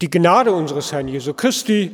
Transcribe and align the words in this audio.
Die 0.00 0.08
Gnade 0.08 0.52
unseres 0.52 0.92
Herrn 0.92 1.08
Jesu 1.08 1.34
Christi 1.34 1.90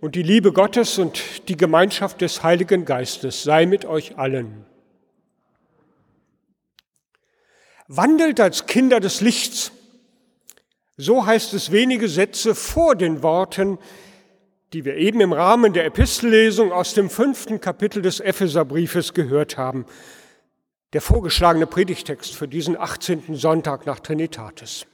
und 0.00 0.14
die 0.14 0.22
Liebe 0.22 0.52
Gottes 0.52 0.98
und 0.98 1.48
die 1.48 1.56
Gemeinschaft 1.56 2.22
des 2.22 2.42
Heiligen 2.42 2.86
Geistes 2.86 3.42
sei 3.42 3.66
mit 3.66 3.84
euch 3.84 4.16
allen. 4.16 4.64
Wandelt 7.88 8.40
als 8.40 8.64
Kinder 8.66 9.00
des 9.00 9.20
Lichts. 9.20 9.70
So 10.96 11.26
heißt 11.26 11.52
es 11.52 11.72
wenige 11.72 12.08
Sätze 12.08 12.54
vor 12.54 12.96
den 12.96 13.22
Worten, 13.22 13.78
die 14.72 14.86
wir 14.86 14.96
eben 14.96 15.20
im 15.20 15.34
Rahmen 15.34 15.74
der 15.74 15.84
Epistellesung 15.84 16.72
aus 16.72 16.94
dem 16.94 17.10
fünften 17.10 17.60
Kapitel 17.60 18.00
des 18.00 18.20
Epheserbriefes 18.20 19.12
gehört 19.12 19.58
haben. 19.58 19.84
Der 20.94 21.02
vorgeschlagene 21.02 21.66
Predigtext 21.66 22.34
für 22.34 22.48
diesen 22.48 22.78
18. 22.78 23.34
Sonntag 23.34 23.84
nach 23.84 24.00
Trinitatis. 24.00 24.86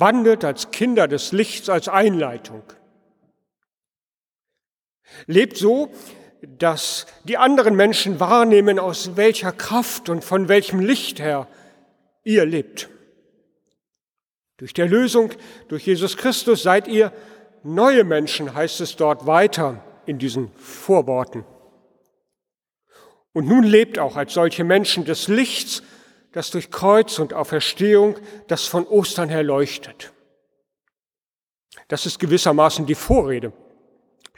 Wandelt 0.00 0.44
als 0.44 0.70
Kinder 0.70 1.06
des 1.08 1.32
Lichts 1.32 1.68
als 1.68 1.88
Einleitung. 1.88 2.62
Lebt 5.26 5.56
so, 5.56 5.92
dass 6.42 7.06
die 7.24 7.36
anderen 7.36 7.76
Menschen 7.76 8.20
wahrnehmen, 8.20 8.78
aus 8.78 9.16
welcher 9.16 9.52
Kraft 9.52 10.08
und 10.08 10.24
von 10.24 10.48
welchem 10.48 10.80
Licht 10.80 11.20
her 11.20 11.46
ihr 12.24 12.46
lebt. 12.46 12.88
Durch 14.56 14.72
die 14.72 14.80
Erlösung, 14.80 15.30
durch 15.68 15.86
Jesus 15.86 16.16
Christus 16.16 16.62
seid 16.62 16.88
ihr 16.88 17.12
neue 17.62 18.04
Menschen, 18.04 18.54
heißt 18.54 18.80
es 18.80 18.96
dort 18.96 19.26
weiter 19.26 19.82
in 20.06 20.18
diesen 20.18 20.50
Vorworten. 20.56 21.44
Und 23.32 23.46
nun 23.46 23.64
lebt 23.64 23.98
auch 23.98 24.16
als 24.16 24.34
solche 24.34 24.64
Menschen 24.64 25.04
des 25.04 25.28
Lichts, 25.28 25.82
das 26.32 26.50
durch 26.50 26.70
Kreuz 26.70 27.18
und 27.18 27.34
Auferstehung 27.34 28.16
das 28.48 28.66
von 28.66 28.86
Ostern 28.86 29.28
her 29.28 29.42
leuchtet. 29.42 30.12
Das 31.88 32.06
ist 32.06 32.18
gewissermaßen 32.18 32.86
die 32.86 32.94
Vorrede 32.94 33.52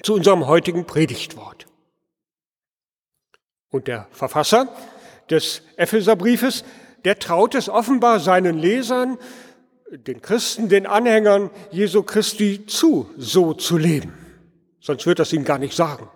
zu 0.03 0.15
unserem 0.15 0.47
heutigen 0.47 0.87
Predigtwort. 0.87 1.67
Und 3.71 3.89
der 3.89 4.09
Verfasser 4.11 4.69
des 5.31 5.63
Epheserbriefes, 5.77 6.65
der 7.05 7.19
traut 7.19 7.55
es 7.55 7.69
offenbar 7.69 8.21
seinen 8.21 8.59
Lesern, 8.59 9.19
den 9.91 10.23
Christen, 10.23 10.69
den 10.69 10.87
Anhängern 10.87 11.51
Jesu 11.71 12.03
Christi 12.03 12.67
zu, 12.67 13.11
so 13.19 13.53
zu 13.53 13.77
leben. 13.77 14.15
Sonst 14.81 15.07
wird 15.07 15.19
das 15.19 15.33
ihnen 15.33 15.45
gar 15.45 15.59
nicht 15.59 15.75
sagen. 15.75 16.09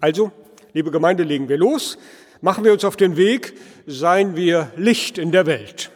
Also, 0.00 0.32
liebe 0.72 0.90
Gemeinde, 0.90 1.22
legen 1.22 1.48
wir 1.48 1.56
los, 1.56 1.98
machen 2.44 2.62
wir 2.62 2.74
uns 2.74 2.84
auf 2.84 2.96
den 2.96 3.16
Weg, 3.16 3.54
seien 3.86 4.36
wir 4.36 4.70
Licht 4.76 5.16
in 5.16 5.32
der 5.32 5.46
Welt. 5.46 5.90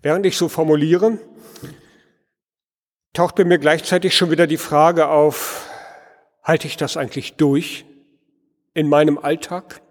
Während 0.00 0.24
ich 0.24 0.38
so 0.38 0.48
formuliere, 0.48 1.18
taucht 3.12 3.34
bei 3.34 3.44
mir 3.44 3.58
gleichzeitig 3.58 4.16
schon 4.16 4.30
wieder 4.30 4.46
die 4.46 4.56
Frage 4.56 5.08
auf, 5.08 5.68
halte 6.42 6.66
ich 6.66 6.78
das 6.78 6.96
eigentlich 6.96 7.34
durch 7.34 7.84
in 8.72 8.88
meinem 8.88 9.18
Alltag? 9.18 9.82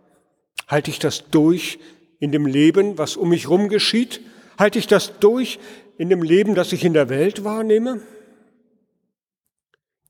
Halte 0.67 0.89
ich 0.89 0.97
das 0.97 1.30
durch 1.30 1.78
in 2.19 2.31
dem 2.31 2.47
Leben, 2.47 2.97
was 2.97 3.16
um 3.16 3.30
mich 3.30 3.44
herum 3.44 3.69
geschieht? 3.69 4.22
Halte 4.58 4.80
ich 4.80 4.88
das 4.88 5.19
durch 5.19 5.59
in 6.00 6.09
dem 6.09 6.23
Leben, 6.23 6.56
das 6.56 6.73
ich 6.73 6.84
in 6.84 6.94
der 6.94 7.09
Welt 7.09 7.44
wahrnehme? 7.44 8.02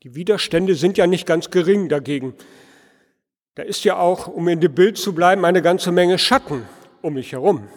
Die 0.04 0.16
Widerstände 0.16 0.76
sind 0.76 0.98
ja 0.98 1.06
nicht 1.06 1.26
ganz 1.26 1.52
gering 1.52 1.90
dagegen. 1.90 2.34
Da 3.56 3.64
ist 3.64 3.84
ja 3.84 3.98
auch, 3.98 4.28
um 4.28 4.48
in 4.48 4.59
dem 4.62 4.73
Bild 4.73 4.98
zu 4.98 5.14
bleiben, 5.14 5.46
eine 5.46 5.62
ganze 5.62 5.92
Menge 5.92 6.18
Schatten 6.18 6.68
um 7.02 7.14
mich 7.14 7.34
herum. 7.34 7.68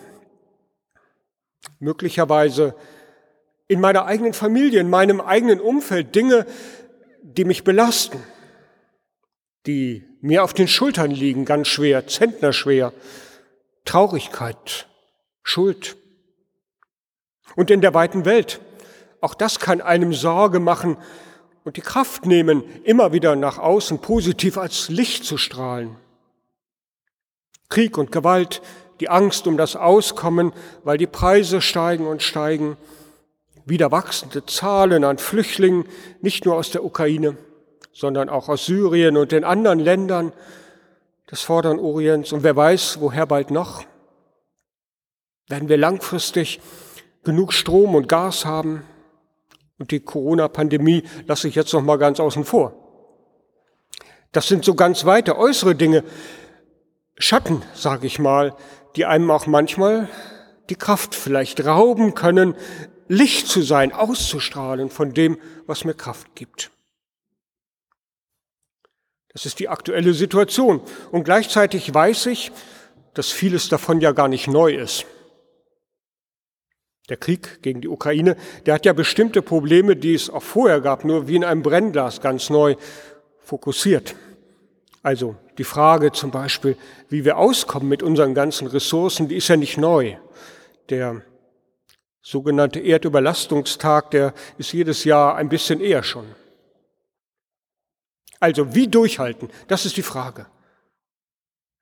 Möglicherweise 1.78 2.74
in 3.68 3.80
meiner 3.80 4.06
eigenen 4.06 4.32
Familie, 4.32 4.80
in 4.80 4.88
meinem 4.88 5.20
eigenen 5.20 5.60
Umfeld 5.60 6.14
Dinge, 6.14 6.46
die 7.22 7.44
mich 7.44 7.64
belasten, 7.64 8.22
die 9.66 10.04
mir 10.20 10.44
auf 10.44 10.54
den 10.54 10.68
Schultern 10.68 11.10
liegen, 11.10 11.44
ganz 11.44 11.68
schwer, 11.68 12.06
zentnerschwer. 12.06 12.92
Traurigkeit, 13.84 14.88
Schuld. 15.42 15.96
Und 17.54 17.70
in 17.70 17.80
der 17.80 17.94
weiten 17.94 18.24
Welt, 18.24 18.60
auch 19.20 19.34
das 19.34 19.60
kann 19.60 19.80
einem 19.80 20.12
Sorge 20.12 20.60
machen 20.60 20.96
und 21.66 21.76
die 21.76 21.82
Kraft 21.82 22.26
nehmen, 22.26 22.62
immer 22.84 23.12
wieder 23.12 23.34
nach 23.34 23.58
außen 23.58 23.98
positiv 23.98 24.56
als 24.56 24.88
Licht 24.88 25.24
zu 25.24 25.36
strahlen. 25.36 25.96
Krieg 27.68 27.98
und 27.98 28.12
Gewalt, 28.12 28.62
die 29.00 29.08
Angst 29.08 29.48
um 29.48 29.56
das 29.56 29.74
Auskommen, 29.74 30.52
weil 30.84 30.96
die 30.96 31.08
Preise 31.08 31.60
steigen 31.60 32.06
und 32.06 32.22
steigen, 32.22 32.76
wieder 33.64 33.90
wachsende 33.90 34.46
Zahlen 34.46 35.02
an 35.02 35.18
Flüchtlingen, 35.18 35.86
nicht 36.20 36.44
nur 36.44 36.54
aus 36.54 36.70
der 36.70 36.84
Ukraine, 36.84 37.36
sondern 37.92 38.28
auch 38.28 38.48
aus 38.48 38.66
Syrien 38.66 39.16
und 39.16 39.32
den 39.32 39.42
anderen 39.42 39.80
Ländern, 39.80 40.32
des 41.28 41.42
Vorderen 41.42 41.80
Orients 41.80 42.30
und 42.30 42.44
wer 42.44 42.54
weiß, 42.54 43.00
woher 43.00 43.26
bald 43.26 43.50
noch? 43.50 43.82
Werden 45.48 45.68
wir 45.68 45.78
langfristig 45.78 46.60
genug 47.24 47.52
Strom 47.52 47.96
und 47.96 48.08
Gas 48.08 48.44
haben? 48.44 48.84
Und 49.78 49.90
die 49.90 50.00
Corona-Pandemie 50.00 51.04
lasse 51.26 51.48
ich 51.48 51.54
jetzt 51.54 51.72
noch 51.72 51.82
mal 51.82 51.98
ganz 51.98 52.20
außen 52.20 52.44
vor. 52.44 52.74
Das 54.32 54.48
sind 54.48 54.64
so 54.64 54.74
ganz 54.74 55.04
weite 55.04 55.38
äußere 55.38 55.74
Dinge, 55.74 56.04
Schatten, 57.18 57.62
sage 57.74 58.06
ich 58.06 58.18
mal, 58.18 58.54
die 58.94 59.06
einem 59.06 59.30
auch 59.30 59.46
manchmal 59.46 60.08
die 60.68 60.74
Kraft 60.74 61.14
vielleicht 61.14 61.64
rauben 61.64 62.14
können, 62.14 62.54
Licht 63.08 63.46
zu 63.48 63.62
sein, 63.62 63.92
auszustrahlen 63.92 64.90
von 64.90 65.14
dem, 65.14 65.38
was 65.66 65.84
mir 65.84 65.94
Kraft 65.94 66.34
gibt. 66.34 66.70
Das 69.32 69.46
ist 69.46 69.58
die 69.58 69.68
aktuelle 69.68 70.14
Situation. 70.14 70.80
Und 71.12 71.24
gleichzeitig 71.24 71.92
weiß 71.92 72.26
ich, 72.26 72.52
dass 73.14 73.32
vieles 73.32 73.68
davon 73.68 74.00
ja 74.00 74.12
gar 74.12 74.28
nicht 74.28 74.48
neu 74.48 74.74
ist. 74.74 75.06
Der 77.08 77.16
Krieg 77.16 77.62
gegen 77.62 77.80
die 77.80 77.88
Ukraine, 77.88 78.36
der 78.64 78.74
hat 78.74 78.84
ja 78.84 78.92
bestimmte 78.92 79.40
Probleme, 79.40 79.94
die 79.94 80.14
es 80.14 80.28
auch 80.28 80.42
vorher 80.42 80.80
gab, 80.80 81.04
nur 81.04 81.28
wie 81.28 81.36
in 81.36 81.44
einem 81.44 81.62
Brennglas 81.62 82.20
ganz 82.20 82.50
neu 82.50 82.74
fokussiert. 83.42 84.16
Also 85.02 85.36
die 85.56 85.64
Frage 85.64 86.10
zum 86.10 86.32
Beispiel, 86.32 86.76
wie 87.08 87.24
wir 87.24 87.36
auskommen 87.36 87.88
mit 87.88 88.02
unseren 88.02 88.34
ganzen 88.34 88.66
Ressourcen, 88.66 89.28
die 89.28 89.36
ist 89.36 89.46
ja 89.46 89.56
nicht 89.56 89.78
neu. 89.78 90.16
Der 90.88 91.22
sogenannte 92.22 92.80
Erdüberlastungstag, 92.80 94.10
der 94.10 94.34
ist 94.58 94.72
jedes 94.72 95.04
Jahr 95.04 95.36
ein 95.36 95.48
bisschen 95.48 95.80
eher 95.80 96.02
schon. 96.02 96.26
Also 98.40 98.74
wie 98.74 98.88
durchhalten? 98.88 99.48
Das 99.68 99.86
ist 99.86 99.96
die 99.96 100.02
Frage. 100.02 100.46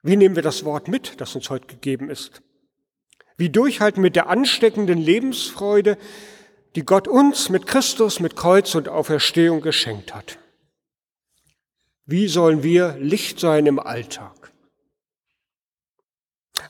Wie 0.03 0.17
nehmen 0.17 0.37
wir 0.37 0.43
das 0.43 0.67
Wort 0.67 0.89
mit, 0.89 1.19
das 1.19 1.35
uns 1.35 1.49
heute 1.49 1.67
gegeben 1.67 2.11
ist? 2.11 2.43
Wie 3.37 3.51
durchhalten 3.51 4.01
mit 4.01 4.17
der 4.17 4.29
ansteckenden 4.29 4.99
Lebensfreude, 4.99 5.99
die 6.77 6.85
Gott 6.85 7.09
uns 7.09 7.49
mit 7.49 7.67
Christus, 7.67 8.21
mit 8.21 8.37
Kreuz 8.37 8.75
und 8.75 8.89
Auferstehung 8.89 9.61
geschenkt 9.61 10.15
hat? 10.15 10.39
Wie 12.07 12.29
sollen 12.29 12.63
wir 12.63 12.97
Licht 12.99 13.41
sein 13.41 13.67
im 13.67 13.79
Alltag? 13.79 14.53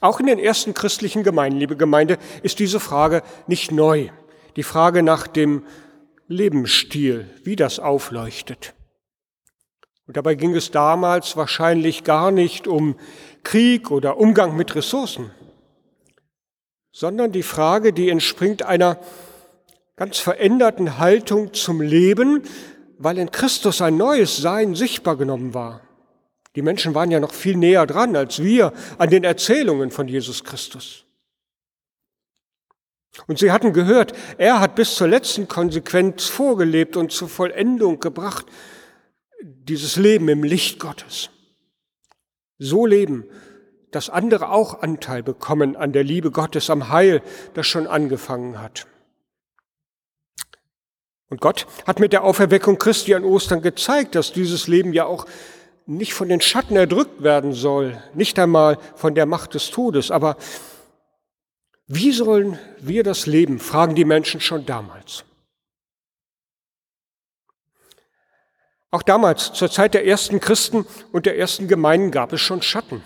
Auch 0.00 0.20
in 0.20 0.26
den 0.26 0.38
ersten 0.38 0.74
christlichen 0.74 1.22
Gemeinden, 1.22 1.58
liebe 1.58 1.76
Gemeinde, 1.76 2.18
ist 2.42 2.58
diese 2.58 2.80
Frage 2.80 3.22
nicht 3.46 3.72
neu. 3.72 4.10
Die 4.56 4.62
Frage 4.62 5.02
nach 5.02 5.26
dem 5.26 5.64
Lebensstil, 6.28 7.28
wie 7.42 7.56
das 7.56 7.78
aufleuchtet. 7.78 8.74
Und 10.06 10.16
dabei 10.16 10.34
ging 10.34 10.54
es 10.54 10.70
damals 10.70 11.36
wahrscheinlich 11.36 12.04
gar 12.04 12.30
nicht 12.30 12.66
um 12.66 12.96
Krieg 13.42 13.90
oder 13.90 14.18
Umgang 14.18 14.56
mit 14.56 14.74
Ressourcen, 14.74 15.30
sondern 16.94 17.32
die 17.32 17.42
Frage, 17.42 17.92
die 17.92 18.08
entspringt 18.08 18.62
einer 18.62 19.00
ganz 19.96 20.18
veränderten 20.18 20.98
Haltung 20.98 21.52
zum 21.52 21.80
Leben, 21.80 22.44
weil 22.98 23.18
in 23.18 23.32
Christus 23.32 23.82
ein 23.82 23.96
neues 23.96 24.36
Sein 24.36 24.76
sichtbar 24.76 25.16
genommen 25.16 25.54
war. 25.54 25.80
Die 26.54 26.62
Menschen 26.62 26.94
waren 26.94 27.10
ja 27.10 27.18
noch 27.18 27.32
viel 27.32 27.56
näher 27.56 27.84
dran 27.86 28.14
als 28.14 28.40
wir 28.44 28.72
an 28.96 29.10
den 29.10 29.24
Erzählungen 29.24 29.90
von 29.90 30.06
Jesus 30.06 30.44
Christus. 30.44 31.04
Und 33.26 33.40
sie 33.40 33.50
hatten 33.50 33.72
gehört, 33.72 34.12
er 34.38 34.60
hat 34.60 34.76
bis 34.76 34.94
zur 34.94 35.08
letzten 35.08 35.48
Konsequenz 35.48 36.26
vorgelebt 36.26 36.96
und 36.96 37.10
zur 37.10 37.28
Vollendung 37.28 37.98
gebracht, 37.98 38.46
dieses 39.42 39.96
Leben 39.96 40.28
im 40.28 40.44
Licht 40.44 40.78
Gottes. 40.78 41.30
So 42.58 42.86
leben, 42.86 43.24
dass 43.94 44.10
andere 44.10 44.50
auch 44.50 44.82
Anteil 44.82 45.22
bekommen 45.22 45.76
an 45.76 45.92
der 45.92 46.04
Liebe 46.04 46.30
Gottes, 46.30 46.68
am 46.70 46.88
Heil, 46.88 47.22
das 47.54 47.66
schon 47.66 47.86
angefangen 47.86 48.60
hat. 48.60 48.86
Und 51.28 51.40
Gott 51.40 51.66
hat 51.86 52.00
mit 52.00 52.12
der 52.12 52.24
Auferweckung 52.24 52.78
Christi 52.78 53.14
an 53.14 53.24
Ostern 53.24 53.62
gezeigt, 53.62 54.14
dass 54.14 54.32
dieses 54.32 54.66
Leben 54.66 54.92
ja 54.92 55.04
auch 55.04 55.26
nicht 55.86 56.14
von 56.14 56.28
den 56.28 56.40
Schatten 56.40 56.76
erdrückt 56.76 57.22
werden 57.22 57.52
soll, 57.52 58.02
nicht 58.14 58.38
einmal 58.38 58.78
von 58.94 59.14
der 59.14 59.26
Macht 59.26 59.54
des 59.54 59.70
Todes, 59.70 60.10
aber 60.10 60.36
Wie 61.86 62.12
sollen 62.12 62.58
wir 62.78 63.02
das 63.02 63.26
leben, 63.26 63.58
fragen 63.58 63.94
die 63.94 64.06
Menschen 64.06 64.40
schon 64.40 64.64
damals. 64.64 65.24
Auch 68.90 69.02
damals, 69.02 69.52
zur 69.52 69.70
Zeit 69.70 69.92
der 69.92 70.06
ersten 70.06 70.40
Christen 70.40 70.86
und 71.12 71.26
der 71.26 71.36
ersten 71.36 71.68
Gemeinden, 71.68 72.10
gab 72.10 72.32
es 72.32 72.40
schon 72.40 72.62
Schatten, 72.62 73.02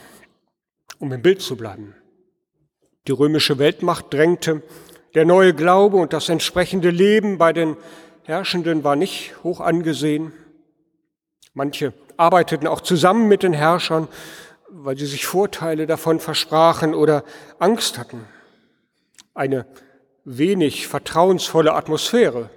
um 0.99 1.13
im 1.13 1.23
Bild 1.23 1.41
zu 1.41 1.57
bleiben. 1.57 1.95
Die 3.07 3.13
römische 3.13 3.59
Weltmacht 3.59 4.13
drängte, 4.13 4.63
der 5.15 5.25
neue 5.25 5.55
Glaube 5.55 5.97
und 5.97 6.13
das 6.13 6.29
entsprechende 6.29 6.91
Leben 6.91 7.39
bei 7.39 7.53
den 7.53 7.77
Herrschenden 8.25 8.85
war 8.85 8.97
nicht 8.97 9.35
hoch 9.43 9.61
angesehen. 9.61 10.33
Manche 11.55 11.95
arbeiteten 12.17 12.67
auch 12.67 12.81
zusammen 12.81 13.29
mit 13.29 13.43
den 13.43 13.55
Herrschern, 13.55 14.09
weil 14.69 14.99
sie 14.99 15.07
sich 15.07 15.25
Vorteile 15.25 15.87
davon 15.87 16.21
versprachen 16.21 16.95
oder 16.95 17.25
Angst 17.59 17.97
hatten. 17.97 18.25
Eine 19.35 19.67
wenig 20.25 20.89
vertrauensvolle 20.89 21.73
Atmosphäre 21.73 22.51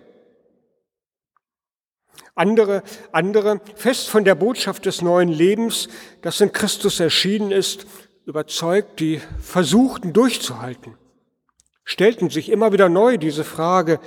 andere, 2.36 2.84
andere, 3.12 3.62
fest 3.76 4.10
von 4.10 4.24
der 4.24 4.36
Botschaft 4.36 4.86
des 4.86 5.02
neuen 5.02 5.30
Lebens, 5.30 5.90
das 6.22 6.42
in 6.42 6.52
Christus 6.52 7.00
erschienen 7.00 7.52
ist, 7.52 7.86
überzeugt, 8.26 9.00
die 9.00 9.22
versuchten 9.40 10.14
durchzuhalten, 10.14 10.98
stellten 11.84 12.30
sich 12.30 12.50
immer 12.50 12.72
wieder 12.74 12.90
neu 12.90 13.18
diese 13.18 13.44
Frage, 13.44 14.00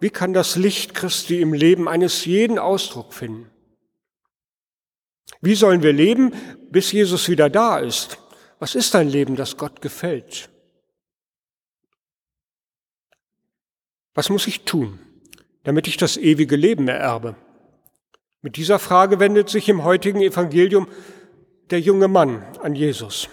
wie 0.00 0.10
kann 0.10 0.32
das 0.32 0.56
Licht 0.56 0.94
Christi 0.94 1.40
im 1.40 1.52
Leben 1.52 1.88
eines 1.88 2.24
jeden 2.24 2.58
Ausdruck 2.58 3.14
finden? 3.14 3.50
Wie 5.40 5.54
sollen 5.54 5.82
wir 5.82 5.92
leben, 5.92 6.32
bis 6.70 6.92
Jesus 6.92 7.28
wieder 7.28 7.50
da 7.50 7.78
ist? 7.78 8.18
Was 8.58 8.74
ist 8.74 8.94
ein 8.94 9.08
Leben, 9.08 9.36
das 9.36 9.56
Gott 9.56 9.80
gefällt? 9.80 10.48
Was 14.14 14.30
muss 14.30 14.46
ich 14.46 14.64
tun, 14.64 14.98
damit 15.64 15.88
ich 15.88 15.96
das 15.96 16.16
ewige 16.16 16.56
Leben 16.56 16.88
ererbe? 16.88 17.36
Mit 18.40 18.56
dieser 18.56 18.78
Frage 18.78 19.18
wendet 19.20 19.48
sich 19.50 19.68
im 19.68 19.84
heutigen 19.84 20.22
Evangelium 20.22 20.88
der 21.70 21.80
junge 21.80 22.08
Mann 22.08 22.42
an 22.62 22.74
Jesus. 22.74 23.28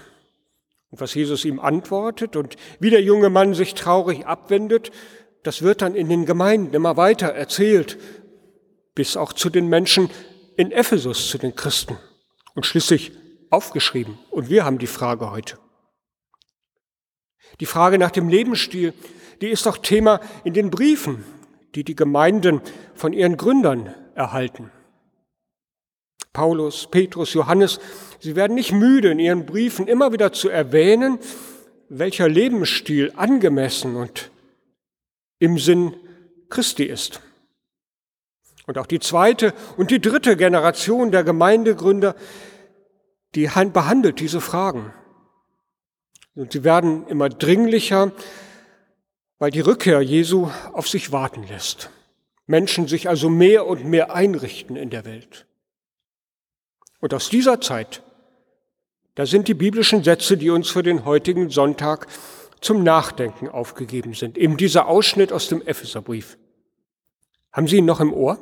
Und 0.94 1.02
was 1.02 1.16
Jesus 1.16 1.44
ihm 1.44 1.60
antwortet 1.60 2.36
und 2.36 2.56
wie 2.80 2.92
der 2.92 3.02
junge 3.02 3.32
Mann 3.32 3.56
sich 3.56 3.74
traurig 3.74 4.28
abwendet, 4.28 4.92
das 5.42 5.64
wird 5.64 5.82
dann 5.82 5.96
in 5.96 6.08
den 6.08 6.28
Gemeinden 6.28 6.76
immer 6.76 6.98
weiter 6.98 7.30
erzählt, 7.30 7.98
bis 8.94 9.18
auch 9.18 9.34
zu 9.34 9.50
den 9.50 9.70
Menschen 9.70 10.12
in 10.56 10.72
Ephesus, 10.72 11.30
zu 11.30 11.40
den 11.40 11.56
Christen 11.56 11.98
und 12.54 12.68
schließlich 12.68 13.12
aufgeschrieben. 13.50 14.20
Und 14.30 14.52
wir 14.52 14.66
haben 14.66 14.78
die 14.78 14.86
Frage 14.86 15.32
heute. 15.32 15.58
Die 17.60 17.66
Frage 17.66 17.98
nach 17.98 18.12
dem 18.12 18.30
Lebensstil, 18.30 18.94
die 19.42 19.50
ist 19.50 19.66
auch 19.66 19.80
Thema 19.80 20.20
in 20.44 20.54
den 20.54 20.70
Briefen, 20.70 21.26
die 21.74 21.84
die 21.84 21.96
Gemeinden 21.96 22.62
von 22.94 23.14
ihren 23.14 23.36
Gründern 23.36 23.96
erhalten. 24.14 24.70
Paulus, 26.34 26.88
Petrus, 26.90 27.34
Johannes, 27.34 27.80
sie 28.20 28.36
werden 28.36 28.56
nicht 28.56 28.72
müde, 28.72 29.12
in 29.12 29.20
ihren 29.20 29.46
Briefen 29.46 29.88
immer 29.88 30.12
wieder 30.12 30.34
zu 30.34 30.50
erwähnen, 30.50 31.20
welcher 31.90 32.28
Lebensstil 32.28 33.14
angemessen 33.16 33.96
und 33.96 34.32
im 35.38 35.60
Sinn 35.60 35.94
Christi 36.50 36.84
ist. 36.86 37.22
Und 38.66 38.78
auch 38.78 38.88
die 38.88 39.00
zweite 39.00 39.54
und 39.78 39.92
die 39.92 40.02
dritte 40.02 40.36
Generation 40.38 41.12
der 41.12 41.24
Gemeindegründer, 41.24 42.16
die 43.36 43.50
behandelt 43.72 44.20
diese 44.20 44.42
Fragen. 44.42 44.94
Und 46.36 46.54
sie 46.54 46.64
werden 46.64 47.06
immer 47.08 47.30
dringlicher, 47.30 48.12
weil 49.38 49.52
die 49.52 49.60
Rückkehr 49.60 50.02
Jesu 50.02 50.50
auf 50.72 50.88
sich 50.88 51.12
warten 51.12 51.44
lässt. 51.48 51.90
Menschen 52.48 52.88
sich 52.88 53.10
also 53.10 53.30
mehr 53.30 53.68
und 53.68 53.86
mehr 53.86 54.16
einrichten 54.16 54.76
in 54.76 54.90
der 54.90 55.06
Welt. 55.06 55.46
Und 57.04 57.14
aus 57.14 57.28
dieser 57.28 57.60
Zeit, 57.60 58.02
da 59.16 59.26
sind 59.26 59.50
die 59.50 59.54
biblischen 59.54 60.06
Sätze, 60.06 60.38
die 60.38 60.50
uns 60.50 60.70
für 60.70 60.84
den 60.84 61.04
heutigen 61.04 61.50
Sonntag 61.50 62.08
zum 62.62 62.82
Nachdenken 62.82 63.50
aufgegeben 63.50 64.14
sind. 64.14 64.38
Eben 64.38 64.56
dieser 64.56 64.88
Ausschnitt 64.88 65.34
aus 65.34 65.50
dem 65.50 65.62
Epheserbrief. 65.62 66.38
Haben 67.52 67.68
Sie 67.68 67.76
ihn 67.76 67.86
noch 67.86 68.00
im 68.00 68.14
Ohr? 68.14 68.40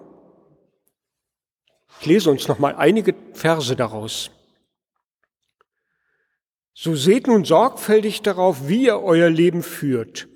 Ich 2.02 2.06
lese 2.06 2.30
uns 2.30 2.48
noch 2.48 2.60
mal 2.60 2.76
einige 2.76 3.16
Verse 3.34 3.76
daraus. 3.76 4.30
So 6.76 6.94
seht 6.94 7.26
nun 7.26 7.46
sorgfältig 7.46 8.22
darauf, 8.22 8.68
wie 8.68 8.84
ihr 8.84 9.02
euer 9.02 9.32
Leben 9.32 9.64
führt, 9.64 10.28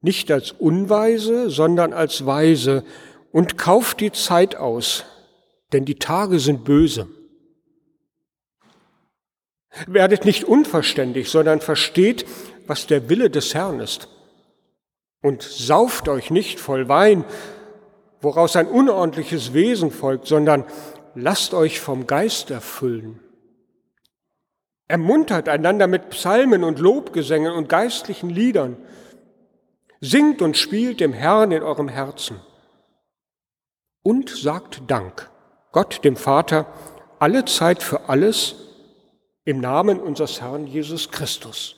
nicht 0.00 0.32
als 0.32 0.50
Unweise, 0.50 1.50
sondern 1.50 1.92
als 1.92 2.26
Weise, 2.26 2.84
und 3.30 3.58
kauft 3.58 4.00
die 4.00 4.10
Zeit 4.10 4.56
aus, 4.56 5.04
denn 5.72 5.84
die 5.84 6.00
Tage 6.00 6.40
sind 6.40 6.64
böse. 6.64 7.06
Werdet 9.86 10.24
nicht 10.24 10.44
unverständig, 10.44 11.30
sondern 11.30 11.60
versteht, 11.60 12.26
was 12.66 12.86
der 12.86 13.08
Wille 13.08 13.30
des 13.30 13.54
Herrn 13.54 13.80
ist. 13.80 14.08
Und 15.22 15.42
sauft 15.42 16.08
euch 16.08 16.30
nicht 16.30 16.60
voll 16.60 16.88
Wein, 16.88 17.24
woraus 18.20 18.56
ein 18.56 18.66
unordentliches 18.66 19.52
Wesen 19.52 19.90
folgt, 19.90 20.26
sondern 20.26 20.64
lasst 21.14 21.54
euch 21.54 21.80
vom 21.80 22.06
Geist 22.06 22.50
erfüllen. 22.50 23.20
Ermuntert 24.88 25.48
einander 25.48 25.86
mit 25.86 26.10
Psalmen 26.10 26.64
und 26.64 26.78
Lobgesängen 26.78 27.52
und 27.52 27.68
geistlichen 27.68 28.30
Liedern. 28.30 28.76
Singt 30.00 30.42
und 30.42 30.56
spielt 30.56 31.00
dem 31.00 31.12
Herrn 31.12 31.52
in 31.52 31.62
eurem 31.62 31.88
Herzen. 31.88 32.40
Und 34.02 34.30
sagt 34.30 34.82
Dank 34.88 35.30
Gott 35.72 36.04
dem 36.04 36.16
Vater 36.16 36.66
alle 37.18 37.44
Zeit 37.44 37.82
für 37.82 38.08
alles 38.08 38.69
im 39.44 39.60
Namen 39.60 40.00
unseres 40.00 40.40
Herrn 40.40 40.66
Jesus 40.66 41.10
Christus. 41.10 41.76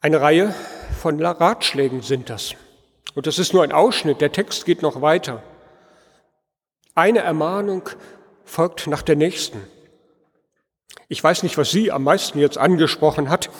Eine 0.00 0.20
Reihe 0.20 0.54
von 1.00 1.20
Ratschlägen 1.20 2.02
sind 2.02 2.30
das. 2.30 2.54
Und 3.14 3.26
das 3.26 3.38
ist 3.38 3.52
nur 3.52 3.64
ein 3.64 3.72
Ausschnitt, 3.72 4.20
der 4.20 4.30
Text 4.30 4.64
geht 4.64 4.82
noch 4.82 5.02
weiter. 5.02 5.42
Eine 6.94 7.20
Ermahnung 7.20 7.88
folgt 8.44 8.86
nach 8.86 9.02
der 9.02 9.16
nächsten. 9.16 9.60
Ich 11.08 11.22
weiß 11.22 11.42
nicht, 11.42 11.58
was 11.58 11.70
Sie 11.70 11.90
am 11.90 12.04
meisten 12.04 12.38
jetzt 12.38 12.58
angesprochen 12.58 13.28
hat. 13.28 13.50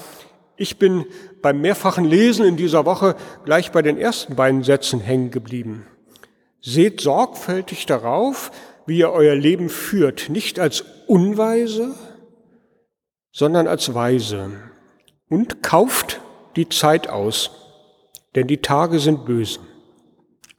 Ich 0.56 0.78
bin 0.78 1.06
beim 1.40 1.60
mehrfachen 1.60 2.04
Lesen 2.04 2.44
in 2.44 2.56
dieser 2.56 2.84
Woche 2.84 3.16
gleich 3.44 3.72
bei 3.72 3.82
den 3.82 3.98
ersten 3.98 4.36
beiden 4.36 4.62
Sätzen 4.62 5.00
hängen 5.00 5.30
geblieben. 5.30 5.86
Seht 6.60 7.00
sorgfältig 7.00 7.86
darauf, 7.86 8.50
wie 8.86 8.98
ihr 8.98 9.10
euer 9.10 9.34
Leben 9.34 9.68
führt, 9.68 10.28
nicht 10.28 10.58
als 10.58 10.84
Unweise, 11.06 11.94
sondern 13.32 13.66
als 13.66 13.94
Weise. 13.94 14.50
Und 15.28 15.62
kauft 15.62 16.20
die 16.56 16.68
Zeit 16.68 17.08
aus, 17.08 17.50
denn 18.34 18.46
die 18.46 18.62
Tage 18.62 18.98
sind 18.98 19.26
böse. 19.26 19.60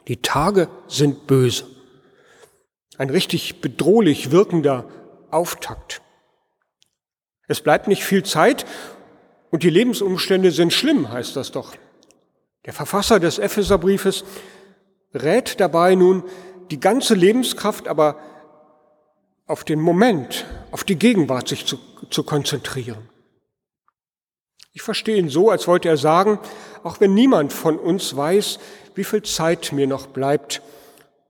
Die 0.08 0.22
Tage 0.22 0.70
sind 0.88 1.28
böse. 1.28 1.66
Ein 2.98 3.10
richtig 3.10 3.62
bedrohlich 3.62 4.32
wirkender 4.32 4.86
Auftakt. 5.32 6.02
Es 7.48 7.62
bleibt 7.62 7.88
nicht 7.88 8.04
viel 8.04 8.24
Zeit 8.24 8.66
und 9.52 9.64
die 9.64 9.70
Lebensumstände 9.70 10.52
sind 10.52 10.72
schlimm, 10.72 11.12
heißt 11.12 11.36
das 11.36 11.52
doch. 11.52 11.74
Der 12.66 12.74
Verfasser 12.74 13.20
des 13.20 13.40
Epheserbriefes 13.40 14.24
rät 15.14 15.60
dabei 15.60 15.96
nun, 15.96 16.24
die 16.72 16.80
ganze 16.80 17.16
Lebenskraft 17.16 17.88
aber 17.88 18.18
auf 19.48 19.64
den 19.64 19.80
Moment, 19.80 20.46
auf 20.72 20.84
die 20.84 20.98
Gegenwart 20.98 21.48
sich 21.48 21.66
zu, 21.66 21.80
zu 22.10 22.24
konzentrieren. 22.24 23.10
Ich 24.74 24.84
verstehe 24.84 25.18
ihn 25.18 25.30
so, 25.30 25.50
als 25.50 25.68
wollte 25.68 25.90
er 25.90 25.98
sagen, 25.98 26.40
auch 26.84 27.00
wenn 27.00 27.14
niemand 27.14 27.52
von 27.52 27.78
uns 27.80 28.16
weiß, 28.16 28.60
wie 28.94 29.04
viel 29.04 29.24
Zeit 29.24 29.72
mir 29.72 29.88
noch 29.88 30.08
bleibt 30.08 30.62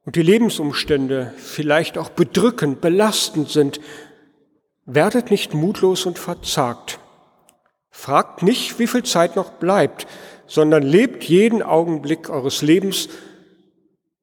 und 0.05 0.15
die 0.15 0.21
Lebensumstände 0.21 1.33
vielleicht 1.38 1.98
auch 1.98 2.09
bedrückend, 2.09 2.81
belastend 2.81 3.50
sind, 3.50 3.79
werdet 4.86 5.31
nicht 5.31 5.53
mutlos 5.53 6.05
und 6.05 6.19
verzagt. 6.19 7.00
Fragt 7.89 8.43
nicht, 8.43 8.79
wie 8.79 8.88
viel 8.88 9.03
Zeit 9.03 9.36
noch 9.36 9.51
bleibt, 9.51 10.07
sondern 10.48 10.83
lebt 10.83 11.24
jeden 11.24 11.62
Augenblick 11.62 12.29
eures 12.29 12.62
Lebens 12.62 13.07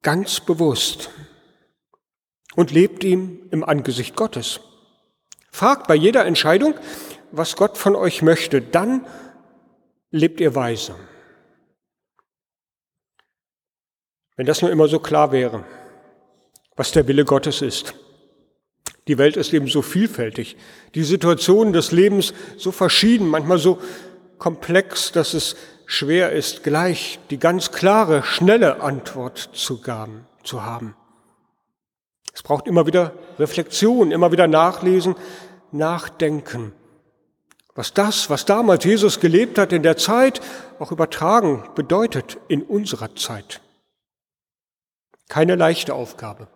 ganz 0.07 0.39
bewusst 0.39 1.11
und 2.55 2.71
lebt 2.71 3.03
ihm 3.03 3.49
im 3.51 3.65
Angesicht 3.65 4.15
Gottes. 4.15 4.61
Fragt 5.51 5.89
bei 5.89 5.97
jeder 5.97 6.25
Entscheidung, 6.27 6.75
was 7.33 7.57
Gott 7.57 7.77
von 7.77 7.97
euch 7.97 8.23
möchte, 8.23 8.63
dann 8.63 9.05
lebt 10.13 10.39
ihr 10.39 10.55
weise. 10.55 10.95
Wenn 14.37 14.47
das 14.47 14.63
nur 14.63 14.71
immer 14.71 14.87
so 14.87 15.01
klar 15.01 15.33
wäre, 15.33 15.65
was 16.77 16.93
der 16.93 17.09
Wille 17.09 17.25
Gottes 17.25 17.61
ist. 17.61 17.95
Die 19.09 19.19
Welt 19.19 19.37
ist 19.37 19.53
eben 19.53 19.67
so 19.67 19.83
vielfältig, 19.83 20.57
die 20.95 21.03
Situationen 21.03 21.73
des 21.73 21.91
Lebens 21.91 22.33
so 22.57 22.71
verschieden, 22.71 23.27
manchmal 23.27 23.59
so 23.59 23.83
komplex, 24.39 25.11
dass 25.11 25.35
es 25.35 25.57
schwer 25.87 26.33
ist, 26.33 26.63
gleich 26.63 27.19
die 27.31 27.39
ganz 27.39 27.71
klare, 27.71 28.23
schnelle 28.23 28.83
Antwort 28.83 29.51
zu 29.55 30.65
haben. 30.65 30.97
Es 32.35 32.43
braucht 32.43 32.67
immer 32.67 32.87
wieder 32.87 33.13
Reflexion, 33.39 34.11
immer 34.11 34.31
wieder 34.31 34.47
Nachlesen, 34.47 35.15
Nachdenken. 35.73 36.73
Was 37.75 37.95
das, 37.95 38.31
was 38.31 38.45
damals 38.45 38.85
Jesus 38.85 39.21
gelebt 39.21 39.59
hat 39.59 39.73
in 39.73 39.83
der 39.83 39.97
Zeit, 39.97 40.41
auch 40.79 40.93
übertragen 40.93 41.65
bedeutet 41.75 42.39
in 42.49 42.63
unserer 42.63 43.15
Zeit. 43.15 43.61
Keine 45.29 45.57
leichte 45.57 45.95
Aufgabe. 45.95 46.49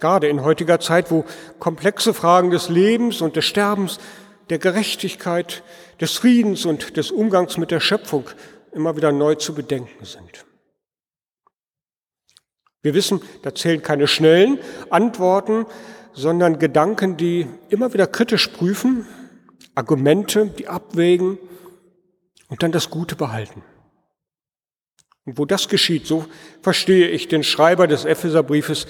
Gerade 0.00 0.28
in 0.28 0.42
heutiger 0.42 0.80
Zeit, 0.80 1.10
wo 1.10 1.24
komplexe 1.58 2.14
Fragen 2.14 2.50
des 2.50 2.68
Lebens 2.68 3.20
und 3.20 3.36
des 3.36 3.44
Sterbens, 3.44 3.98
der 4.50 4.58
Gerechtigkeit, 4.58 5.62
des 6.00 6.12
Friedens 6.12 6.64
und 6.64 6.96
des 6.96 7.10
Umgangs 7.10 7.56
mit 7.56 7.70
der 7.70 7.80
Schöpfung 7.80 8.28
immer 8.72 8.96
wieder 8.96 9.12
neu 9.12 9.36
zu 9.36 9.54
bedenken 9.54 10.04
sind. 10.04 10.44
Wir 12.82 12.94
wissen, 12.94 13.22
da 13.42 13.54
zählen 13.54 13.80
keine 13.82 14.06
schnellen 14.06 14.58
Antworten, 14.90 15.66
sondern 16.12 16.58
Gedanken, 16.58 17.16
die 17.16 17.46
immer 17.70 17.92
wieder 17.94 18.06
kritisch 18.06 18.48
prüfen, 18.48 19.06
Argumente, 19.74 20.46
die 20.46 20.68
abwägen 20.68 21.38
und 22.48 22.62
dann 22.62 22.72
das 22.72 22.90
Gute 22.90 23.16
behalten. 23.16 23.62
Und 25.24 25.38
wo 25.38 25.46
das 25.46 25.68
geschieht, 25.68 26.06
so 26.06 26.26
verstehe 26.60 27.08
ich 27.08 27.28
den 27.28 27.42
Schreiber 27.42 27.86
des 27.86 28.04
Epheserbriefes, 28.04 28.86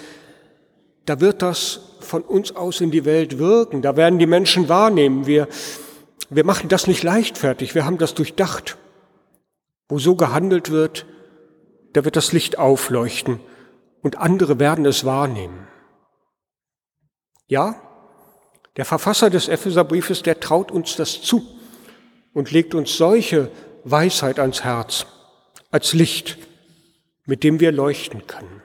da 1.06 1.20
wird 1.20 1.42
das 1.42 1.93
von 2.04 2.22
uns 2.22 2.54
aus 2.54 2.80
in 2.80 2.90
die 2.90 3.04
Welt 3.04 3.38
wirken, 3.38 3.82
da 3.82 3.96
werden 3.96 4.18
die 4.18 4.26
Menschen 4.26 4.68
wahrnehmen. 4.68 5.26
Wir, 5.26 5.48
wir 6.30 6.44
machen 6.44 6.68
das 6.68 6.86
nicht 6.86 7.02
leichtfertig, 7.02 7.74
wir 7.74 7.84
haben 7.84 7.98
das 7.98 8.14
durchdacht. 8.14 8.76
Wo 9.88 9.98
so 9.98 10.14
gehandelt 10.14 10.70
wird, 10.70 11.06
da 11.92 12.04
wird 12.04 12.16
das 12.16 12.32
Licht 12.32 12.58
aufleuchten 12.58 13.40
und 14.02 14.18
andere 14.18 14.58
werden 14.58 14.86
es 14.86 15.04
wahrnehmen. 15.04 15.66
Ja, 17.46 17.80
der 18.76 18.84
Verfasser 18.84 19.30
des 19.30 19.48
Epheserbriefes, 19.48 20.22
der 20.22 20.40
traut 20.40 20.72
uns 20.72 20.96
das 20.96 21.22
zu 21.22 21.46
und 22.32 22.50
legt 22.50 22.74
uns 22.74 22.96
solche 22.96 23.50
Weisheit 23.84 24.38
ans 24.38 24.64
Herz, 24.64 25.06
als 25.70 25.92
Licht, 25.92 26.38
mit 27.26 27.44
dem 27.44 27.60
wir 27.60 27.70
leuchten 27.70 28.26
können. 28.26 28.62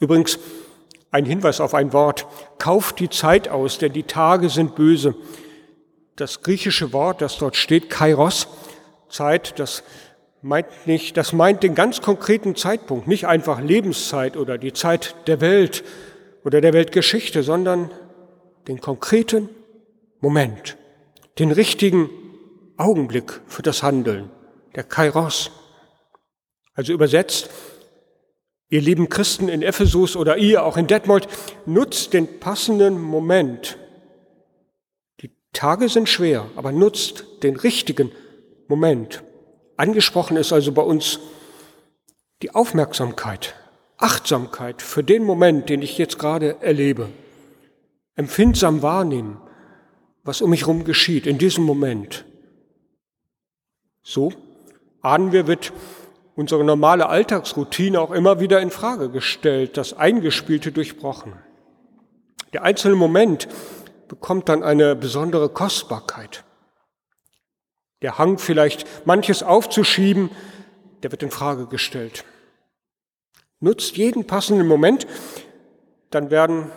Übrigens, 0.00 0.38
ein 1.12 1.24
Hinweis 1.24 1.60
auf 1.60 1.74
ein 1.74 1.92
Wort. 1.92 2.26
Kauft 2.58 2.98
die 2.98 3.10
Zeit 3.10 3.48
aus, 3.48 3.78
denn 3.78 3.92
die 3.92 4.02
Tage 4.02 4.48
sind 4.48 4.74
böse. 4.74 5.14
Das 6.16 6.42
griechische 6.42 6.92
Wort, 6.92 7.22
das 7.22 7.38
dort 7.38 7.54
steht, 7.54 7.88
Kairos, 7.88 8.48
Zeit, 9.08 9.58
das 9.58 9.84
meint 10.40 10.66
nicht, 10.86 11.16
das 11.16 11.32
meint 11.32 11.62
den 11.62 11.74
ganz 11.74 12.02
konkreten 12.02 12.56
Zeitpunkt, 12.56 13.06
nicht 13.06 13.26
einfach 13.26 13.60
Lebenszeit 13.60 14.36
oder 14.36 14.58
die 14.58 14.72
Zeit 14.72 15.14
der 15.26 15.40
Welt 15.40 15.84
oder 16.44 16.60
der 16.60 16.72
Weltgeschichte, 16.72 17.42
sondern 17.42 17.90
den 18.66 18.80
konkreten 18.80 19.48
Moment, 20.20 20.76
den 21.38 21.52
richtigen 21.52 22.10
Augenblick 22.76 23.40
für 23.46 23.62
das 23.62 23.82
Handeln, 23.82 24.30
der 24.74 24.84
Kairos. 24.84 25.50
Also 26.74 26.92
übersetzt, 26.92 27.50
Ihr 28.72 28.80
lieben 28.80 29.10
Christen 29.10 29.50
in 29.50 29.60
Ephesus 29.60 30.16
oder 30.16 30.38
ihr 30.38 30.64
auch 30.64 30.78
in 30.78 30.86
Detmold, 30.86 31.28
nutzt 31.66 32.14
den 32.14 32.40
passenden 32.40 32.98
Moment. 32.98 33.76
Die 35.20 35.30
Tage 35.52 35.90
sind 35.90 36.08
schwer, 36.08 36.48
aber 36.56 36.72
nutzt 36.72 37.26
den 37.42 37.56
richtigen 37.56 38.10
Moment. 38.68 39.22
Angesprochen 39.76 40.38
ist 40.38 40.54
also 40.54 40.72
bei 40.72 40.80
uns 40.80 41.20
die 42.40 42.54
Aufmerksamkeit, 42.54 43.54
Achtsamkeit 43.98 44.80
für 44.80 45.04
den 45.04 45.22
Moment, 45.22 45.68
den 45.68 45.82
ich 45.82 45.98
jetzt 45.98 46.18
gerade 46.18 46.62
erlebe. 46.62 47.10
Empfindsam 48.16 48.80
wahrnehmen, 48.80 49.38
was 50.24 50.40
um 50.40 50.48
mich 50.48 50.62
herum 50.62 50.84
geschieht 50.84 51.26
in 51.26 51.36
diesem 51.36 51.64
Moment. 51.64 52.24
So 54.02 54.32
ahnen 55.02 55.32
wir, 55.32 55.46
wird 55.46 55.74
unsere 56.34 56.64
normale 56.64 57.08
Alltagsroutine 57.08 58.00
auch 58.00 58.10
immer 58.10 58.40
wieder 58.40 58.60
in 58.60 58.70
Frage 58.70 59.10
gestellt, 59.10 59.76
das 59.76 59.94
Eingespielte 59.94 60.72
durchbrochen. 60.72 61.34
Der 62.52 62.62
einzelne 62.62 62.96
Moment 62.96 63.48
bekommt 64.08 64.48
dann 64.48 64.62
eine 64.62 64.94
besondere 64.94 65.48
Kostbarkeit. 65.48 66.44
Der 68.02 68.18
Hang 68.18 68.38
vielleicht 68.38 69.06
manches 69.06 69.42
aufzuschieben, 69.42 70.30
der 71.02 71.12
wird 71.12 71.22
in 71.22 71.30
Frage 71.30 71.66
gestellt. 71.66 72.24
Nutzt 73.60 73.96
jeden 73.96 74.26
passenden 74.26 74.66
Moment, 74.66 75.06
dann 76.10 76.30
werden 76.30 76.70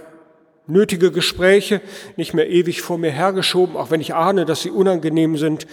nötige 0.68 1.12
Gespräche 1.12 1.82
nicht 2.16 2.34
mehr 2.34 2.50
ewig 2.50 2.82
vor 2.82 2.98
mir 2.98 3.12
hergeschoben, 3.12 3.76
auch 3.76 3.92
wenn 3.92 4.02
ich 4.02 4.14
ahne, 4.14 4.46
dass 4.46 4.62
sie 4.62 4.72
unangenehm 4.72 5.38
sind. 5.38 5.68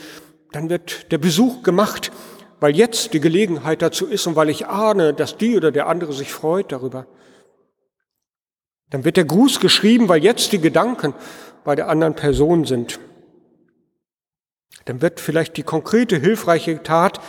Dann 0.52 0.68
wird 0.68 1.12
der 1.12 1.18
Besuch 1.18 1.62
gemacht, 1.62 2.12
weil 2.62 2.76
jetzt 2.76 3.12
die 3.12 3.18
Gelegenheit 3.18 3.82
dazu 3.82 4.06
ist 4.06 4.24
und 4.28 4.36
weil 4.36 4.48
ich 4.48 4.68
ahne, 4.68 5.12
dass 5.12 5.36
die 5.36 5.56
oder 5.56 5.72
der 5.72 5.88
andere 5.88 6.12
sich 6.12 6.32
freut 6.32 6.70
darüber. 6.70 7.08
Dann 8.88 9.04
wird 9.04 9.16
der 9.16 9.24
Gruß 9.24 9.58
geschrieben, 9.58 10.08
weil 10.08 10.22
jetzt 10.22 10.52
die 10.52 10.60
Gedanken 10.60 11.12
bei 11.64 11.74
der 11.74 11.88
anderen 11.88 12.14
Person 12.14 12.64
sind. 12.64 13.00
Dann 14.84 15.02
wird 15.02 15.18
vielleicht 15.18 15.56
die 15.56 15.64
konkrete, 15.64 16.16
hilfreiche 16.18 16.84
Tat 16.84 17.20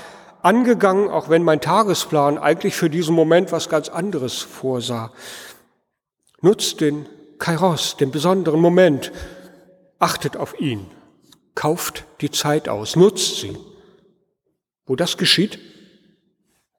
angegangen, 0.43 1.09
auch 1.09 1.29
wenn 1.29 1.41
mein 1.41 1.61
Tagesplan 1.61 2.37
eigentlich 2.37 2.75
für 2.75 2.91
diesen 2.91 3.15
Moment 3.15 3.51
was 3.51 3.69
ganz 3.69 3.89
anderes 3.89 4.37
vorsah. 4.37 5.11
Nutzt 6.41 6.79
den 6.79 7.07
Kairos, 7.39 7.97
den 7.97 8.11
besonderen 8.11 8.59
Moment, 8.59 9.11
achtet 9.97 10.37
auf 10.37 10.59
ihn, 10.59 10.85
kauft 11.55 12.05
die 12.21 12.29
Zeit 12.29 12.69
aus, 12.69 12.95
nutzt 12.95 13.37
sie. 13.37 13.57
Wo 14.85 14.95
das 14.95 15.17
geschieht, 15.17 15.59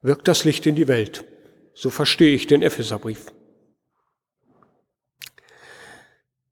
wirkt 0.01 0.27
das 0.27 0.43
Licht 0.43 0.65
in 0.65 0.75
die 0.75 0.87
Welt. 0.87 1.25
So 1.73 1.89
verstehe 1.89 2.35
ich 2.35 2.47
den 2.47 2.61
Epheserbrief. 2.61 3.31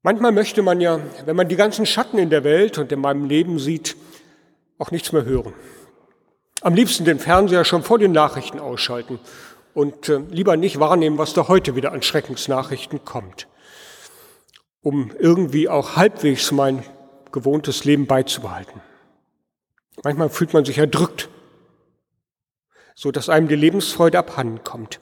Manchmal 0.02 0.32
möchte 0.32 0.62
man 0.62 0.80
ja, 0.80 1.00
wenn 1.24 1.36
man 1.36 1.48
die 1.48 1.56
ganzen 1.56 1.86
Schatten 1.86 2.18
in 2.18 2.28
der 2.28 2.44
Welt 2.44 2.76
und 2.76 2.92
in 2.92 3.00
meinem 3.00 3.26
Leben 3.26 3.58
sieht, 3.58 3.96
auch 4.78 4.90
nichts 4.90 5.12
mehr 5.12 5.24
hören. 5.24 5.54
Am 6.60 6.74
liebsten 6.74 7.04
den 7.04 7.18
Fernseher 7.18 7.64
schon 7.64 7.82
vor 7.82 7.98
den 7.98 8.12
Nachrichten 8.12 8.58
ausschalten 8.58 9.18
und 9.72 10.08
äh, 10.08 10.18
lieber 10.30 10.56
nicht 10.56 10.78
wahrnehmen, 10.78 11.16
was 11.16 11.32
da 11.32 11.48
heute 11.48 11.74
wieder 11.74 11.92
an 11.92 12.02
Schreckensnachrichten 12.02 13.04
kommt, 13.04 13.48
um 14.82 15.10
irgendwie 15.18 15.68
auch 15.68 15.96
halbwegs 15.96 16.52
mein 16.52 16.84
gewohntes 17.32 17.84
Leben 17.84 18.06
beizubehalten. 18.06 18.80
Manchmal 20.02 20.28
fühlt 20.28 20.52
man 20.52 20.64
sich 20.64 20.78
erdrückt 20.78 21.28
so 22.94 23.10
dass 23.10 23.28
einem 23.28 23.48
die 23.48 23.56
Lebensfreude 23.56 24.18
abhanden 24.18 24.62
kommt. 24.64 25.00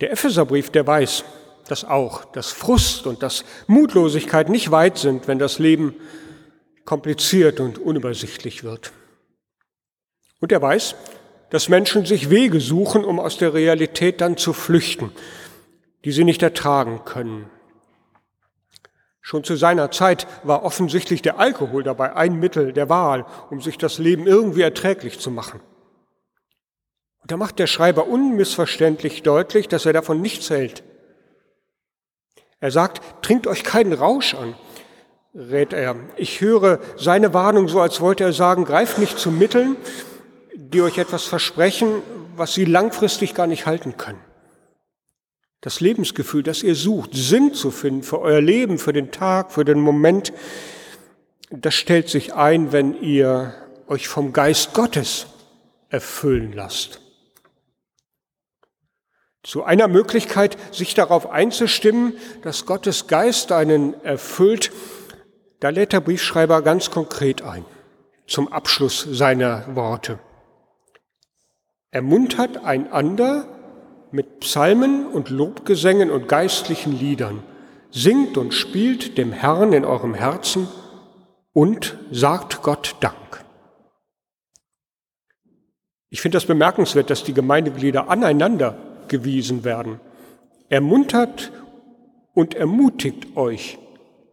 Der 0.00 0.12
Epheserbrief, 0.12 0.70
der 0.70 0.86
weiß 0.86 1.24
das 1.68 1.84
auch, 1.84 2.24
dass 2.26 2.50
Frust 2.50 3.06
und 3.06 3.22
dass 3.22 3.44
Mutlosigkeit 3.66 4.48
nicht 4.48 4.70
weit 4.70 4.98
sind, 4.98 5.28
wenn 5.28 5.38
das 5.38 5.58
Leben 5.58 5.94
kompliziert 6.84 7.60
und 7.60 7.78
unübersichtlich 7.78 8.64
wird. 8.64 8.92
Und 10.40 10.52
er 10.52 10.60
weiß, 10.60 10.94
dass 11.50 11.68
Menschen 11.68 12.04
sich 12.04 12.30
Wege 12.30 12.60
suchen, 12.60 13.04
um 13.04 13.18
aus 13.18 13.38
der 13.38 13.54
Realität 13.54 14.20
dann 14.20 14.36
zu 14.36 14.52
flüchten, 14.52 15.12
die 16.04 16.12
sie 16.12 16.24
nicht 16.24 16.42
ertragen 16.42 17.02
können. 17.04 17.48
Schon 19.22 19.42
zu 19.42 19.56
seiner 19.56 19.90
Zeit 19.90 20.26
war 20.42 20.64
offensichtlich 20.64 21.22
der 21.22 21.38
Alkohol 21.38 21.82
dabei 21.82 22.14
ein 22.14 22.38
Mittel 22.38 22.74
der 22.74 22.90
Wahl, 22.90 23.24
um 23.48 23.62
sich 23.62 23.78
das 23.78 23.98
Leben 23.98 24.26
irgendwie 24.26 24.60
erträglich 24.60 25.18
zu 25.18 25.30
machen. 25.30 25.60
Und 27.24 27.30
da 27.30 27.38
macht 27.38 27.58
der 27.58 27.66
Schreiber 27.66 28.06
unmissverständlich 28.06 29.22
deutlich, 29.22 29.66
dass 29.66 29.86
er 29.86 29.94
davon 29.94 30.20
nichts 30.20 30.50
hält. 30.50 30.82
Er 32.60 32.70
sagt, 32.70 33.24
trinkt 33.24 33.46
euch 33.46 33.64
keinen 33.64 33.94
Rausch 33.94 34.34
an, 34.34 34.54
rät 35.34 35.72
er. 35.72 35.96
Ich 36.18 36.42
höre 36.42 36.80
seine 36.98 37.32
Warnung 37.32 37.68
so, 37.68 37.80
als 37.80 38.02
wollte 38.02 38.24
er 38.24 38.34
sagen, 38.34 38.66
greift 38.66 38.98
nicht 38.98 39.18
zu 39.18 39.30
Mitteln, 39.30 39.76
die 40.54 40.82
euch 40.82 40.98
etwas 40.98 41.24
versprechen, 41.24 42.02
was 42.36 42.52
sie 42.52 42.66
langfristig 42.66 43.34
gar 43.34 43.46
nicht 43.46 43.64
halten 43.64 43.96
können. 43.96 44.20
Das 45.62 45.80
Lebensgefühl, 45.80 46.42
das 46.42 46.62
ihr 46.62 46.74
sucht, 46.74 47.14
Sinn 47.14 47.54
zu 47.54 47.70
finden 47.70 48.02
für 48.02 48.20
euer 48.20 48.42
Leben, 48.42 48.76
für 48.76 48.92
den 48.92 49.12
Tag, 49.12 49.50
für 49.50 49.64
den 49.64 49.80
Moment, 49.80 50.34
das 51.48 51.72
stellt 51.72 52.10
sich 52.10 52.34
ein, 52.34 52.70
wenn 52.70 53.00
ihr 53.00 53.54
euch 53.86 54.08
vom 54.08 54.34
Geist 54.34 54.74
Gottes 54.74 55.24
erfüllen 55.88 56.52
lasst. 56.52 57.00
Zu 59.44 59.62
einer 59.62 59.88
Möglichkeit, 59.88 60.56
sich 60.74 60.94
darauf 60.94 61.30
einzustimmen, 61.30 62.14
dass 62.42 62.64
Gottes 62.64 63.08
Geist 63.08 63.52
einen 63.52 63.92
erfüllt, 64.02 64.72
da 65.60 65.68
lädt 65.68 65.92
der 65.92 66.00
Briefschreiber 66.00 66.62
ganz 66.62 66.90
konkret 66.90 67.42
ein, 67.42 67.66
zum 68.26 68.50
Abschluss 68.50 69.06
seiner 69.10 69.76
Worte. 69.76 70.18
Ermuntert 71.90 72.64
einander 72.64 73.46
mit 74.10 74.40
Psalmen 74.40 75.06
und 75.06 75.28
Lobgesängen 75.28 76.10
und 76.10 76.26
geistlichen 76.26 76.98
Liedern, 76.98 77.42
singt 77.90 78.38
und 78.38 78.54
spielt 78.54 79.18
dem 79.18 79.30
Herrn 79.30 79.74
in 79.74 79.84
eurem 79.84 80.14
Herzen 80.14 80.68
und 81.52 81.98
sagt 82.10 82.62
Gott 82.62 82.96
Dank. 83.00 83.44
Ich 86.08 86.22
finde 86.22 86.36
das 86.36 86.46
bemerkenswert, 86.46 87.10
dass 87.10 87.24
die 87.24 87.34
Gemeindeglieder 87.34 88.08
aneinander 88.08 88.78
gewiesen 89.08 89.64
werden. 89.64 90.00
Ermuntert 90.68 91.52
und 92.34 92.54
ermutigt 92.54 93.36
euch 93.36 93.78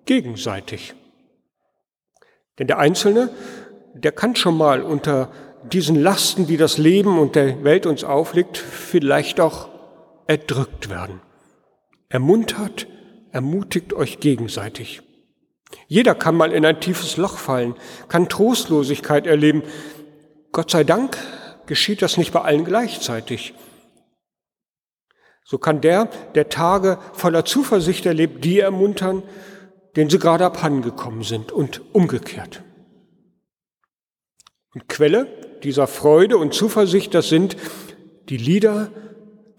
gegenseitig. 0.06 0.94
Denn 2.60 2.68
der 2.68 2.80
Einzelne, 2.80 3.30
der 3.94 4.12
kann 4.12 4.36
schon 4.36 4.58
mal 4.58 4.82
unter 4.82 5.32
diesen 5.72 5.96
Lasten, 5.96 6.48
die 6.48 6.58
das 6.58 6.78
Leben 6.78 7.20
und 7.20 7.36
der 7.36 7.64
Welt 7.64 7.86
uns 7.86 8.04
auflegt, 8.04 8.58
vielleicht 8.58 9.40
auch 9.40 9.70
erdrückt 10.28 10.90
werden. 10.90 11.22
Ermuntert, 12.10 12.88
ermutigt 13.32 13.94
euch 13.94 14.20
gegenseitig. 14.20 15.02
Jeder 15.88 16.16
kann 16.16 16.36
mal 16.36 16.52
in 16.52 16.66
ein 16.66 16.82
tiefes 16.82 17.18
Loch 17.18 17.38
fallen, 17.38 17.76
kann 18.10 18.28
Trostlosigkeit 18.28 19.28
erleben. 19.28 19.64
Gott 20.52 20.72
sei 20.72 20.84
Dank 20.84 21.18
geschieht 21.66 22.02
das 22.02 22.18
nicht 22.18 22.34
bei 22.34 22.42
allen 22.42 22.66
gleichzeitig. 22.66 23.54
So 25.44 25.58
kann 25.58 25.82
der, 25.82 26.06
der 26.36 26.50
Tage 26.50 26.98
voller 27.14 27.46
Zuversicht 27.46 28.06
erlebt, 28.06 28.44
die 28.44 28.60
ermuntern, 28.60 29.24
denen 29.96 30.10
sie 30.10 30.20
gerade 30.20 30.46
abhandengekommen 30.46 31.24
sind 31.24 31.52
und 31.52 31.82
umgekehrt. 31.94 32.64
Und 34.74 34.88
Quelle 34.88 35.28
dieser 35.64 35.88
Freude 35.88 36.38
und 36.38 36.54
Zuversicht, 36.54 37.14
das 37.14 37.30
sind 37.30 37.58
die 38.30 38.38
Lieder, 38.38 38.90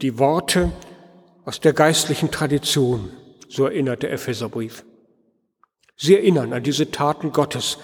die 0.01 0.19
Worte 0.19 0.73
aus 1.45 1.61
der 1.61 1.73
geistlichen 1.73 2.31
Tradition, 2.31 3.11
so 3.49 3.67
erinnert 3.67 4.03
der 4.03 4.13
Epheserbrief. 4.13 4.85
Sie 5.97 6.17
erinnern 6.17 6.53
an 6.53 6.63
diese 6.63 6.91
Taten 6.91 7.33
Gottes. 7.33 7.79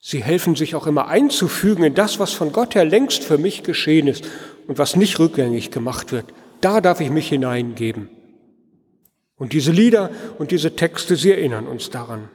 Sie 0.00 0.22
helfen 0.22 0.54
sich 0.54 0.74
auch 0.74 0.86
immer 0.86 1.08
einzufügen 1.08 1.82
in 1.84 1.94
das, 1.94 2.18
was 2.18 2.32
von 2.32 2.52
Gott 2.52 2.74
her 2.74 2.84
längst 2.84 3.24
für 3.24 3.38
mich 3.38 3.64
geschehen 3.64 4.06
ist 4.06 4.24
und 4.68 4.78
was 4.78 4.96
nicht 4.96 5.18
rückgängig 5.18 5.70
gemacht 5.70 6.12
wird. 6.12 6.26
Da 6.60 6.80
darf 6.80 7.00
ich 7.00 7.10
mich 7.10 7.28
hineingeben. 7.28 8.08
Und 9.36 9.52
diese 9.52 9.70
Lieder 9.70 10.10
und 10.38 10.50
diese 10.50 10.74
Texte, 10.74 11.16
sie 11.16 11.30
erinnern 11.30 11.66
uns 11.66 11.90
daran. 11.90 12.28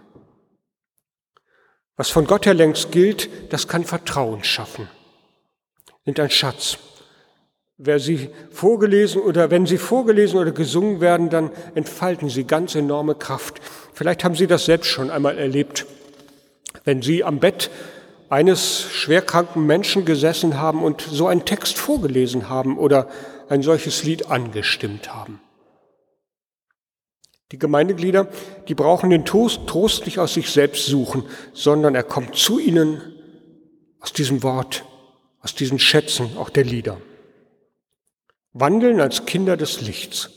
Was 1.97 2.09
von 2.09 2.25
Gott 2.25 2.45
her 2.45 2.53
längst 2.53 2.91
gilt, 2.91 3.29
das 3.51 3.67
kann 3.67 3.83
Vertrauen 3.83 4.43
schaffen. 4.43 4.87
Sind 6.05 6.19
ein 6.19 6.29
Schatz. 6.29 6.77
Wer 7.77 7.99
sie 7.99 8.29
vorgelesen 8.51 9.21
oder 9.21 9.51
wenn 9.51 9.65
sie 9.65 9.77
vorgelesen 9.77 10.39
oder 10.39 10.51
gesungen 10.51 11.01
werden, 11.01 11.29
dann 11.29 11.51
entfalten 11.75 12.29
sie 12.29 12.45
ganz 12.45 12.75
enorme 12.75 13.15
Kraft. 13.15 13.59
Vielleicht 13.93 14.23
haben 14.23 14.35
Sie 14.35 14.47
das 14.47 14.65
selbst 14.65 14.87
schon 14.87 15.09
einmal 15.09 15.37
erlebt, 15.37 15.85
wenn 16.83 17.01
Sie 17.01 17.23
am 17.23 17.39
Bett 17.39 17.69
eines 18.29 18.81
schwerkranken 18.91 19.65
Menschen 19.65 20.05
gesessen 20.05 20.59
haben 20.59 20.83
und 20.83 21.01
so 21.01 21.27
einen 21.27 21.45
Text 21.45 21.77
vorgelesen 21.77 22.49
haben 22.49 22.77
oder 22.77 23.07
ein 23.53 23.61
solches 23.61 24.03
Lied 24.03 24.31
angestimmt 24.31 25.13
haben. 25.13 25.39
Die 27.51 27.59
Gemeindeglieder, 27.59 28.27
die 28.67 28.73
brauchen 28.73 29.11
den 29.11 29.25
Trost 29.25 30.05
nicht 30.05 30.17
aus 30.17 30.33
sich 30.33 30.49
selbst 30.49 30.87
suchen, 30.87 31.23
sondern 31.53 31.93
er 31.93 32.01
kommt 32.01 32.35
zu 32.35 32.57
ihnen 32.57 32.99
aus 33.99 34.11
diesem 34.11 34.41
Wort, 34.41 34.85
aus 35.39 35.53
diesen 35.53 35.77
Schätzen 35.77 36.35
auch 36.35 36.49
der 36.49 36.63
Lieder. 36.63 36.97
Wandeln 38.53 38.99
als 38.99 39.25
Kinder 39.25 39.55
des 39.55 39.81
Lichts. 39.81 40.31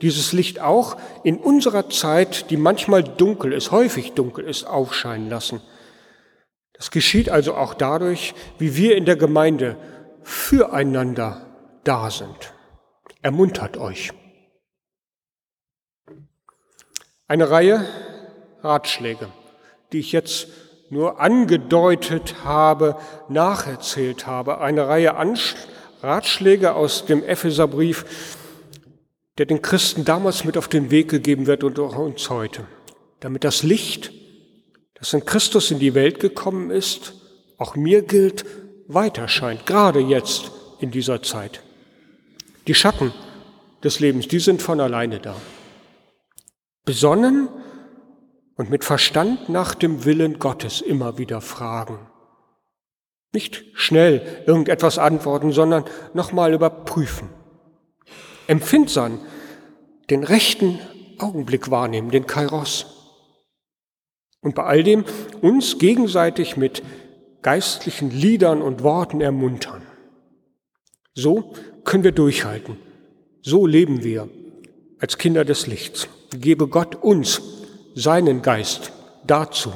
Dieses 0.00 0.32
Licht 0.32 0.60
auch 0.60 0.96
in 1.24 1.36
unserer 1.36 1.90
Zeit, 1.90 2.48
die 2.50 2.56
manchmal 2.56 3.02
dunkel 3.02 3.52
ist, 3.52 3.72
häufig 3.72 4.12
dunkel 4.12 4.44
ist, 4.44 4.64
aufscheinen 4.64 5.28
lassen. 5.28 5.60
Das 6.74 6.92
geschieht 6.92 7.28
also 7.28 7.54
auch 7.54 7.74
dadurch, 7.74 8.34
wie 8.58 8.76
wir 8.76 8.96
in 8.96 9.04
der 9.04 9.16
Gemeinde 9.16 9.76
füreinander 10.22 11.53
da 11.84 12.10
sind. 12.10 12.54
Ermuntert 13.22 13.76
euch. 13.76 14.12
Eine 17.26 17.50
Reihe 17.50 17.86
Ratschläge, 18.62 19.28
die 19.92 20.00
ich 20.00 20.12
jetzt 20.12 20.48
nur 20.90 21.20
angedeutet 21.20 22.44
habe, 22.44 22.96
nacherzählt 23.28 24.26
habe. 24.26 24.60
Eine 24.60 24.88
Reihe 24.88 25.14
Ratschläge 26.02 26.74
aus 26.74 27.06
dem 27.06 27.24
Epheserbrief, 27.24 28.04
der 29.38 29.46
den 29.46 29.62
Christen 29.62 30.04
damals 30.04 30.44
mit 30.44 30.56
auf 30.56 30.68
den 30.68 30.90
Weg 30.90 31.08
gegeben 31.08 31.46
wird 31.46 31.64
und 31.64 31.78
auch 31.78 31.96
uns 31.96 32.28
heute. 32.30 32.66
Damit 33.20 33.44
das 33.44 33.62
Licht, 33.62 34.12
das 34.94 35.12
in 35.12 35.24
Christus 35.24 35.70
in 35.70 35.78
die 35.78 35.94
Welt 35.94 36.20
gekommen 36.20 36.70
ist, 36.70 37.14
auch 37.58 37.74
mir 37.74 38.02
gilt, 38.02 38.44
weiter 38.86 39.28
scheint, 39.28 39.66
gerade 39.66 40.00
jetzt 40.00 40.50
in 40.78 40.90
dieser 40.90 41.22
Zeit. 41.22 41.62
Die 42.66 42.74
Schatten 42.74 43.12
des 43.82 44.00
Lebens, 44.00 44.28
die 44.28 44.38
sind 44.38 44.62
von 44.62 44.80
alleine 44.80 45.20
da 45.20 45.36
besonnen 46.84 47.48
und 48.56 48.70
mit 48.70 48.84
Verstand 48.84 49.48
nach 49.48 49.74
dem 49.74 50.04
Willen 50.04 50.38
Gottes 50.38 50.80
immer 50.80 51.18
wieder 51.18 51.40
fragen. 51.40 51.98
Nicht 53.32 53.64
schnell 53.74 54.44
irgendetwas 54.46 54.98
antworten, 54.98 55.50
sondern 55.50 55.84
nochmal 56.12 56.52
überprüfen. 56.52 57.28
Empfindsam 58.46 59.20
den 60.10 60.22
rechten 60.22 60.78
Augenblick 61.18 61.70
wahrnehmen, 61.70 62.10
den 62.10 62.26
Kairos. 62.26 62.86
Und 64.40 64.54
bei 64.54 64.64
all 64.64 64.82
dem 64.82 65.04
uns 65.40 65.78
gegenseitig 65.78 66.56
mit 66.56 66.82
geistlichen 67.42 68.10
Liedern 68.10 68.62
und 68.62 68.82
Worten 68.82 69.20
ermuntern. 69.20 69.83
So 71.14 71.52
können 71.84 72.04
wir 72.04 72.12
durchhalten. 72.12 72.76
So 73.42 73.66
leben 73.66 74.02
wir 74.02 74.28
als 74.98 75.18
Kinder 75.18 75.44
des 75.44 75.66
Lichts. 75.66 76.08
Gebe 76.30 76.66
Gott 76.66 76.96
uns 76.96 77.40
seinen 77.94 78.42
Geist 78.42 78.92
dazu. 79.26 79.72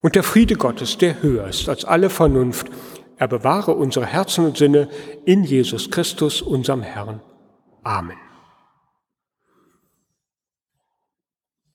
Und 0.00 0.14
der 0.14 0.22
Friede 0.22 0.54
Gottes, 0.54 0.98
der 0.98 1.22
höher 1.22 1.48
ist 1.48 1.68
als 1.68 1.84
alle 1.84 2.10
Vernunft, 2.10 2.68
er 3.16 3.28
bewahre 3.28 3.72
unsere 3.72 4.06
Herzen 4.06 4.44
und 4.44 4.56
Sinne 4.56 4.88
in 5.24 5.42
Jesus 5.42 5.90
Christus, 5.90 6.42
unserem 6.42 6.82
Herrn. 6.82 7.20
Amen. 7.82 8.25